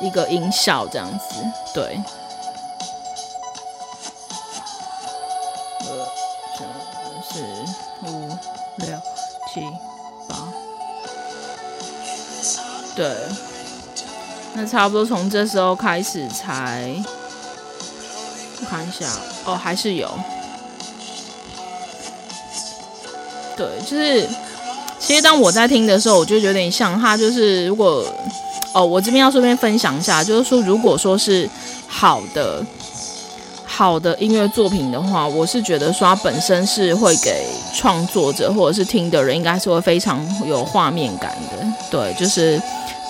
[0.00, 1.36] 一个音效这样子，
[1.72, 2.00] 对。
[5.80, 6.06] 呃，
[6.58, 6.66] 三、
[7.30, 7.40] 四、
[8.08, 8.28] 五、
[8.78, 8.88] 六、
[9.52, 9.60] 七
[12.94, 13.10] 对，
[14.54, 16.94] 那差不多从这时候开始才，
[18.60, 19.06] 我看一下。
[19.46, 20.10] 哦，还是有，
[23.56, 24.26] 对，就是
[24.98, 28.06] 其实当我在听的时候，我就有点像他，就是如果
[28.72, 31.46] 哦，我这边要顺便分享一下，就是说如果说是
[31.86, 32.64] 好的
[33.66, 41.66] 好的音乐作品的话，我是觉得说它本身是会给创作者或者是听的人，应该是会非常有画面感的。
[41.90, 42.58] 对，就是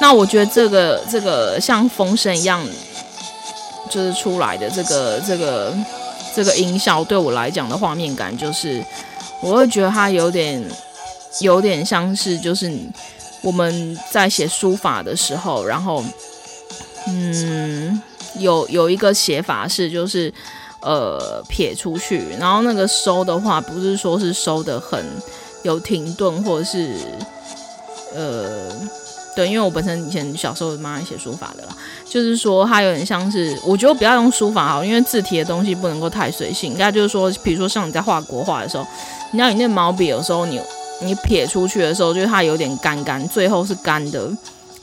[0.01, 2.67] 那我觉得这个这个像风声一样，
[3.91, 5.75] 就是出来的这个这个
[6.35, 8.85] 这个音效，对我来讲的画面感，就是
[9.41, 10.63] 我会觉得它有点
[11.41, 12.73] 有点像是就是
[13.43, 16.05] 我们在写书法的时候，然后
[17.07, 18.01] 嗯。
[18.39, 20.35] 有有一个写法是，就是
[20.81, 25.05] 呃撇出去，然后那个收的话，不是说是收的很
[25.63, 26.97] 有停顿，或者是
[28.13, 28.73] 呃
[29.35, 31.77] 对，因为我本身以前小时候蛮爱写书法的啦，
[32.09, 38.87] 就是说它有点像是，我觉得不要用书法好，因为字体的东西不能够太随性，应该就是说，比如说像你在画国画的时候，
[39.33, 40.61] 你知道你那毛笔有时候你
[41.01, 44.31] 你撇出去的时候，就是它有点干干，最后是干的。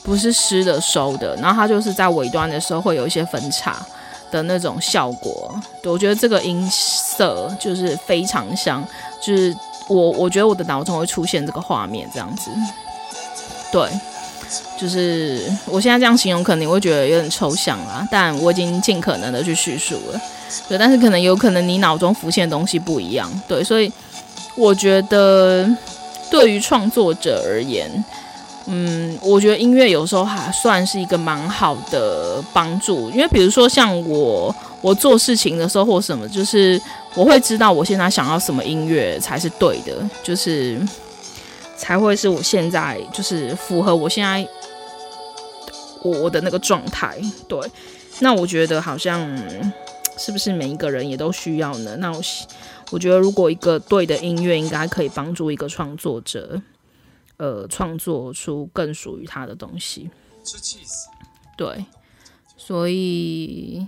[0.04, 3.78] 不是湿的收的，然后它就是在尾端的时候会有一些分叉
[4.32, 5.54] 的那种效果。
[5.80, 8.84] 对，我觉得这个音色就是非常像，
[9.22, 9.56] 就是
[9.88, 12.50] 我我觉得我的脑中会出现这个画面这样子。
[13.72, 13.88] 对，
[14.80, 20.22] 就是我现在这样形容，可能你会觉得有点抽象啊，但我已经尽可能的去叙述了。
[20.68, 23.30] 对，但是可能有可能你脑中浮现的东西不一样。
[23.48, 23.92] 对，所以
[24.56, 25.70] 我觉得
[26.30, 27.90] 对于创作者而言。
[28.68, 36.80] 嗯，我觉得音乐有时候还算是一个蛮好的帮助，因为比如说像我，我做事情的时候或什么，就是
[37.16, 40.80] 我会知道我现在想要什么音乐才是对的，就是
[41.82, 44.48] 才会是我现在就是符合我现在
[46.04, 47.20] 我的那个状态。
[47.50, 47.60] 对，
[48.20, 49.20] 那我觉得好像
[50.16, 51.98] 是不是每一个人也都需要呢？
[51.98, 52.22] 那我
[52.92, 56.62] 我觉得如果一个对的音乐，应该可以帮助一个创作者。
[57.38, 60.12] 呃，创作出更属于他的东西。
[61.58, 61.84] 对，
[62.56, 63.88] 所以，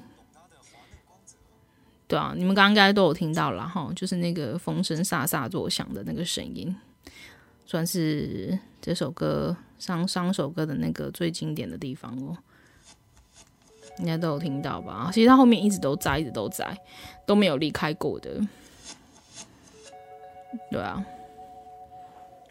[2.08, 6.76] 对啊，你们刚刚应该都有听到了哈，就是那个风声飒飒作响的那个声音，
[7.74, 12.38] 算是这首歌上上首歌的那个最经典的地方哦。
[13.98, 15.10] 应该都有听到吧？
[15.12, 16.78] 其实他后面一直都在，一直都在，
[17.26, 18.40] 都没有离开过的。
[20.70, 21.04] 对啊。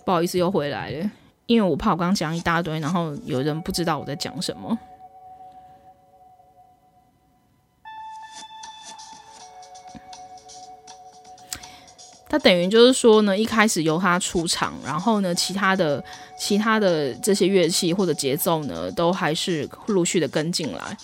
[0.04, 1.10] 不好意思，又回来了，
[1.46, 4.76] 因为我怕我刚讲一大堆，然后有人不知道我在讲什么。
[12.32, 16.02] 他等于就是说呢，一开始由他出场，然后呢，其他的
[16.38, 20.96] 其他的这些乐器或者节奏呢，都还是陆续的跟进来，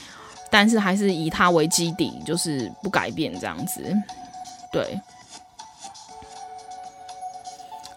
[0.50, 3.84] 但是还是以他为基底，就是不改变这样子，
[4.72, 4.98] 对。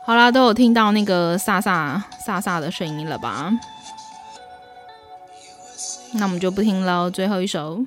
[0.04, 3.50] 好啦，都有听到那个飒飒飒飒的声音了吧？
[6.16, 7.86] 那我们就不听了，最后一首。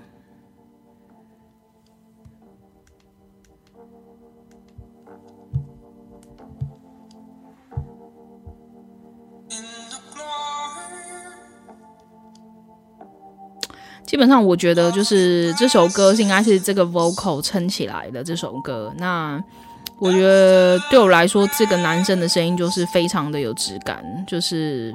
[14.15, 18.95] 基本上，我觉得就是这首歌是应该是这个 vocal 撑起来的这首歌。
[18.97, 19.43] 那。
[19.97, 24.93] 我觉得对我来说，这个男生的声音就是非常的有质感，就是，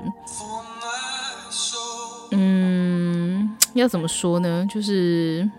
[2.32, 4.68] 嗯，要怎么说呢？
[4.70, 5.50] 就是，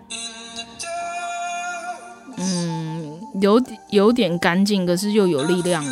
[2.37, 5.83] 嗯，有有点干净，可是又有力量，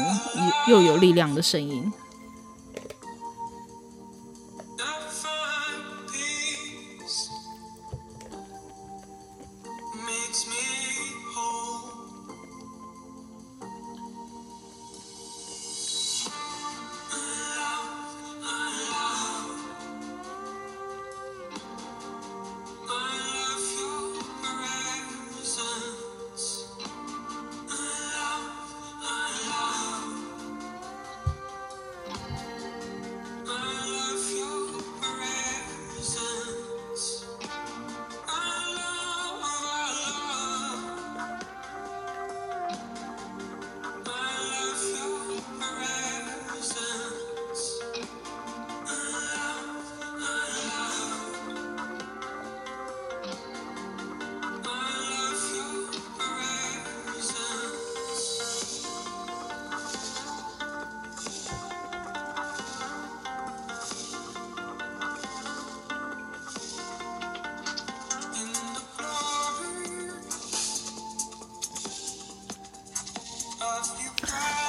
[0.68, 1.90] 又有力量的声音。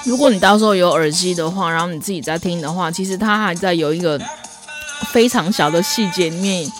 [0.09, 4.19] 如果你到时候有耳机的话，然后你自己在听的话，其实它还在有一个
[5.11, 6.71] 非常小的细节里面，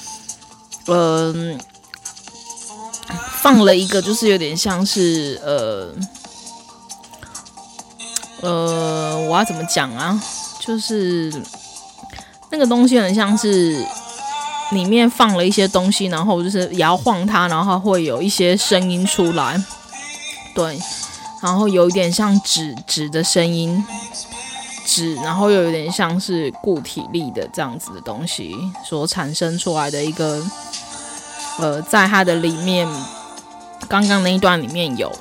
[0.88, 1.58] 嗯、呃，
[3.40, 5.94] 放了一个，就是有点像是呃
[8.42, 10.20] 呃，我要怎么讲啊？
[10.60, 11.32] 就是
[12.50, 13.86] 那个东西很像是
[14.72, 19.64] 里面放了一些东西，然后就是摇晃它，然后会有一些声音出来，
[20.56, 20.80] 对，
[21.42, 23.84] 然后有一点像纸纸的声音，
[24.86, 30.44] 纸，然后又有点像是固体力的这样子的东西所产生出来的一个，
[31.60, 32.88] 呃，在它的里面。
[33.88, 35.12] 刚刚那一段里面有，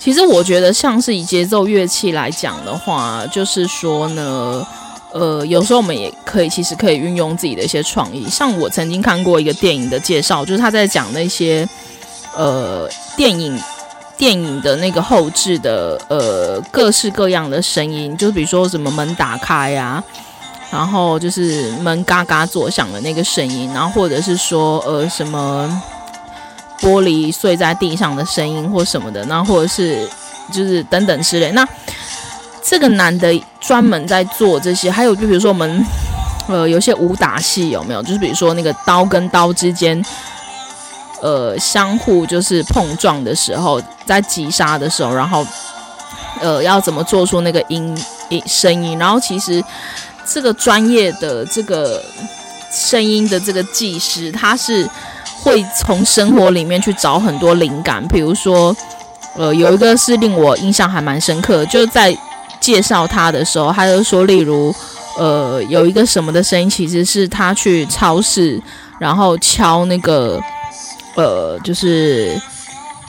[0.00, 4.66] 其实我觉得像是以节奏乐器来讲的话，就是说呢，
[5.12, 8.26] 呃，有时候我们也可以其实可以运用自己的一些创意。
[8.28, 11.68] 像我曾经看过一个电影的介绍，就是他在讲那些
[12.34, 13.60] 呃电影。
[14.16, 20.04] 电影的那个后置的呃各式各样的声音，就是比如说什么门打开呀，
[20.70, 25.82] 然后就是门嘎嘎作响的那个声音，然后或者是说呃什么
[26.80, 30.08] 玻璃碎在地上的声音或什么的，那或者是
[30.52, 31.50] 就是等等之类。
[31.52, 31.66] 那
[32.62, 35.84] 这个男的专门在做这些，还有就比如说我们
[36.48, 38.02] 呃有些武打戏有没有？
[38.02, 40.04] 就是比如说那个刀跟刀之间。
[41.22, 45.46] 呃，相互就是碰撞的时候，在击杀的时候，然后，
[46.40, 47.94] 呃，要怎么做出那个音
[48.30, 48.98] 音声音？
[48.98, 49.62] 然后，其实
[50.24, 52.02] 这个专业的这个
[52.72, 54.88] 声音的这个技师，他是
[55.42, 58.06] 会从生活里面去找很多灵感。
[58.08, 58.74] 比如说，
[59.36, 62.16] 呃，有一个是令我印象还蛮深刻，就在
[62.60, 64.74] 介绍他的时候，他就说，例如，
[65.18, 68.60] 呃，有一个什么的声音，其实是他去超市，
[68.98, 70.40] 然后敲那个。
[71.16, 72.40] 呃，就是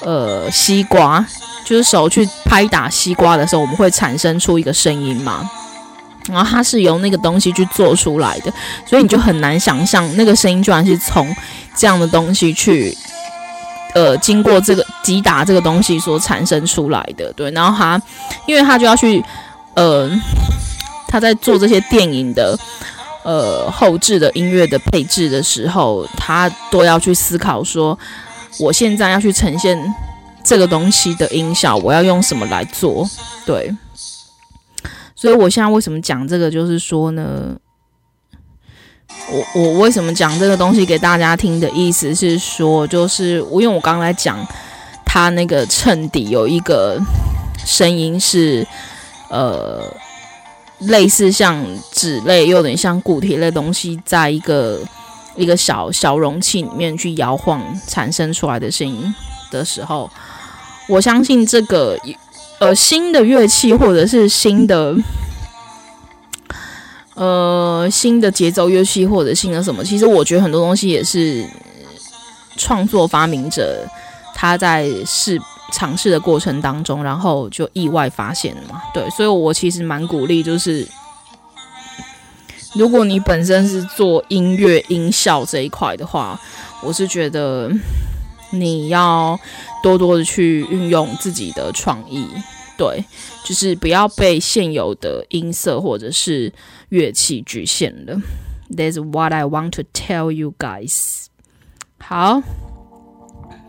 [0.02, 1.24] 呃，西瓜，
[1.64, 5.48] 就是手去拍打西瓜的时候，我们会产生出一个声音嘛。
[6.28, 8.52] 然后它是由那个东西去做出来的，
[8.88, 11.34] 所以你就很难想象那个声音居然是从
[11.76, 12.96] 这样的东西去，
[13.94, 17.32] 呃，经过这个击打这个东西所产生出来的。
[17.34, 18.02] 对，然后他，
[18.46, 19.24] 因为他就要去，
[19.76, 20.10] 呃，
[21.08, 22.58] 他在做这些电影的。
[23.24, 27.96] 呃，后置的音乐的配置的时候，他都要去思考说，
[28.60, 29.78] 我现在要去呈现
[30.44, 33.08] 这个东西的音效，我要用什么来做？
[33.46, 33.72] 对，
[35.16, 37.56] 所以我现在为什么讲这个，就是说呢，
[39.32, 44.45] 我我为什么讲这个东西给大家听的意思是说，就是我因为我刚才讲
[45.05, 46.99] 他那个衬底有一个
[47.66, 48.68] 声音是，
[49.30, 49.93] 呃。
[50.86, 54.80] 类似像纸类，又有点像固体类东西，在一个
[55.36, 59.14] 一个小小容器里面去摇晃，产生出来的声音
[59.51, 60.09] 的时候，
[60.89, 61.95] 我相信这个
[62.59, 64.95] 呃新的乐器或者是新的
[67.26, 71.46] 呃新的节奏乐器或者新的什么，其实我觉得很多东西也是
[72.58, 73.88] 创作发明者
[74.36, 75.40] 他在试。
[75.74, 80.86] 尝试的过程当中，然后就意外发现了嘛，对，所以我其实蛮鼓励，就是
[82.76, 86.38] 如果你本身是做音乐音效这一块的话，
[86.84, 87.72] 我是觉得
[88.50, 89.40] 你要
[89.82, 92.28] 多多的去运用自己的创意，
[92.78, 93.02] 对，
[93.46, 96.52] 就是不要被现有的音色或者是
[96.92, 98.22] 乐器局限了。
[98.70, 101.26] That's what I want to tell you guys。
[101.98, 102.42] 好。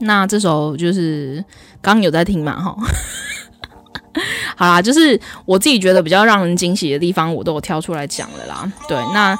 [0.04, 1.44] 那这首就是
[1.80, 2.76] 刚刚有在听嘛，哈，
[4.56, 8.72] 好啦，就是我自己觉得比较让人惊喜的地方，我都有挑出来讲了啦。
[8.88, 9.38] 对，那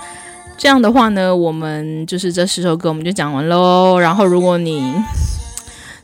[0.57, 3.99] 这样的话呢，我们就是这十首歌我们就讲完喽。
[3.99, 4.95] 然后如果你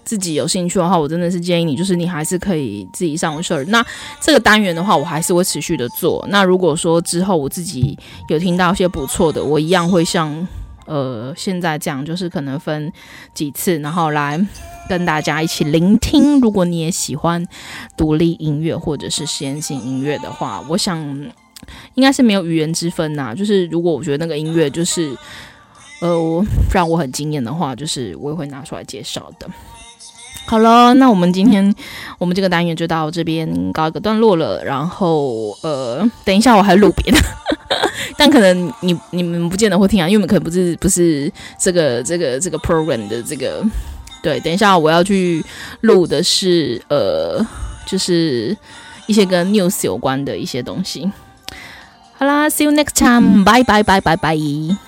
[0.08, 3.66] 自己有兴趣的话，我真的是建议你，就是你还是可以自己上网 search。
[3.66, 3.84] 那
[4.22, 6.26] 这个单元的话，我还是会持续的做。
[6.30, 7.98] 那如果说之后我自己
[8.30, 10.48] 有听到一些不错的，我一样会像。
[10.86, 12.90] 呃，现在这样就是可能分
[13.34, 14.40] 几次，然后来
[14.88, 16.40] 跟大家一起聆听。
[16.40, 17.46] 如果你也喜欢
[17.94, 20.98] 独立音乐或者是实验性音乐的话，我想
[21.92, 23.34] 应该是没有语言之分呐。
[23.34, 25.14] 就是如果我觉得那个音乐就是
[26.00, 26.42] 呃
[26.72, 29.46] 让我很惊艳的话，就是我也会拿出来介绍的。
[30.48, 31.74] 好了，那我们今天
[32.16, 34.64] 我们这个单元就到这边告一个段落了。
[34.64, 37.18] 然后呃，等一下我还录别的。
[38.16, 41.30] 但可能你你们不见得会听啊，因为我们可能不是不是
[41.60, 43.62] 这个这个这个 program 的这个
[44.22, 44.40] 对。
[44.40, 45.44] 等一下我要去
[45.82, 47.46] 录的是呃，
[47.86, 48.56] 就是
[49.06, 51.12] 一些跟 news 有关的一些东西。
[52.16, 54.87] 好啦，see you next time，拜拜拜拜拜。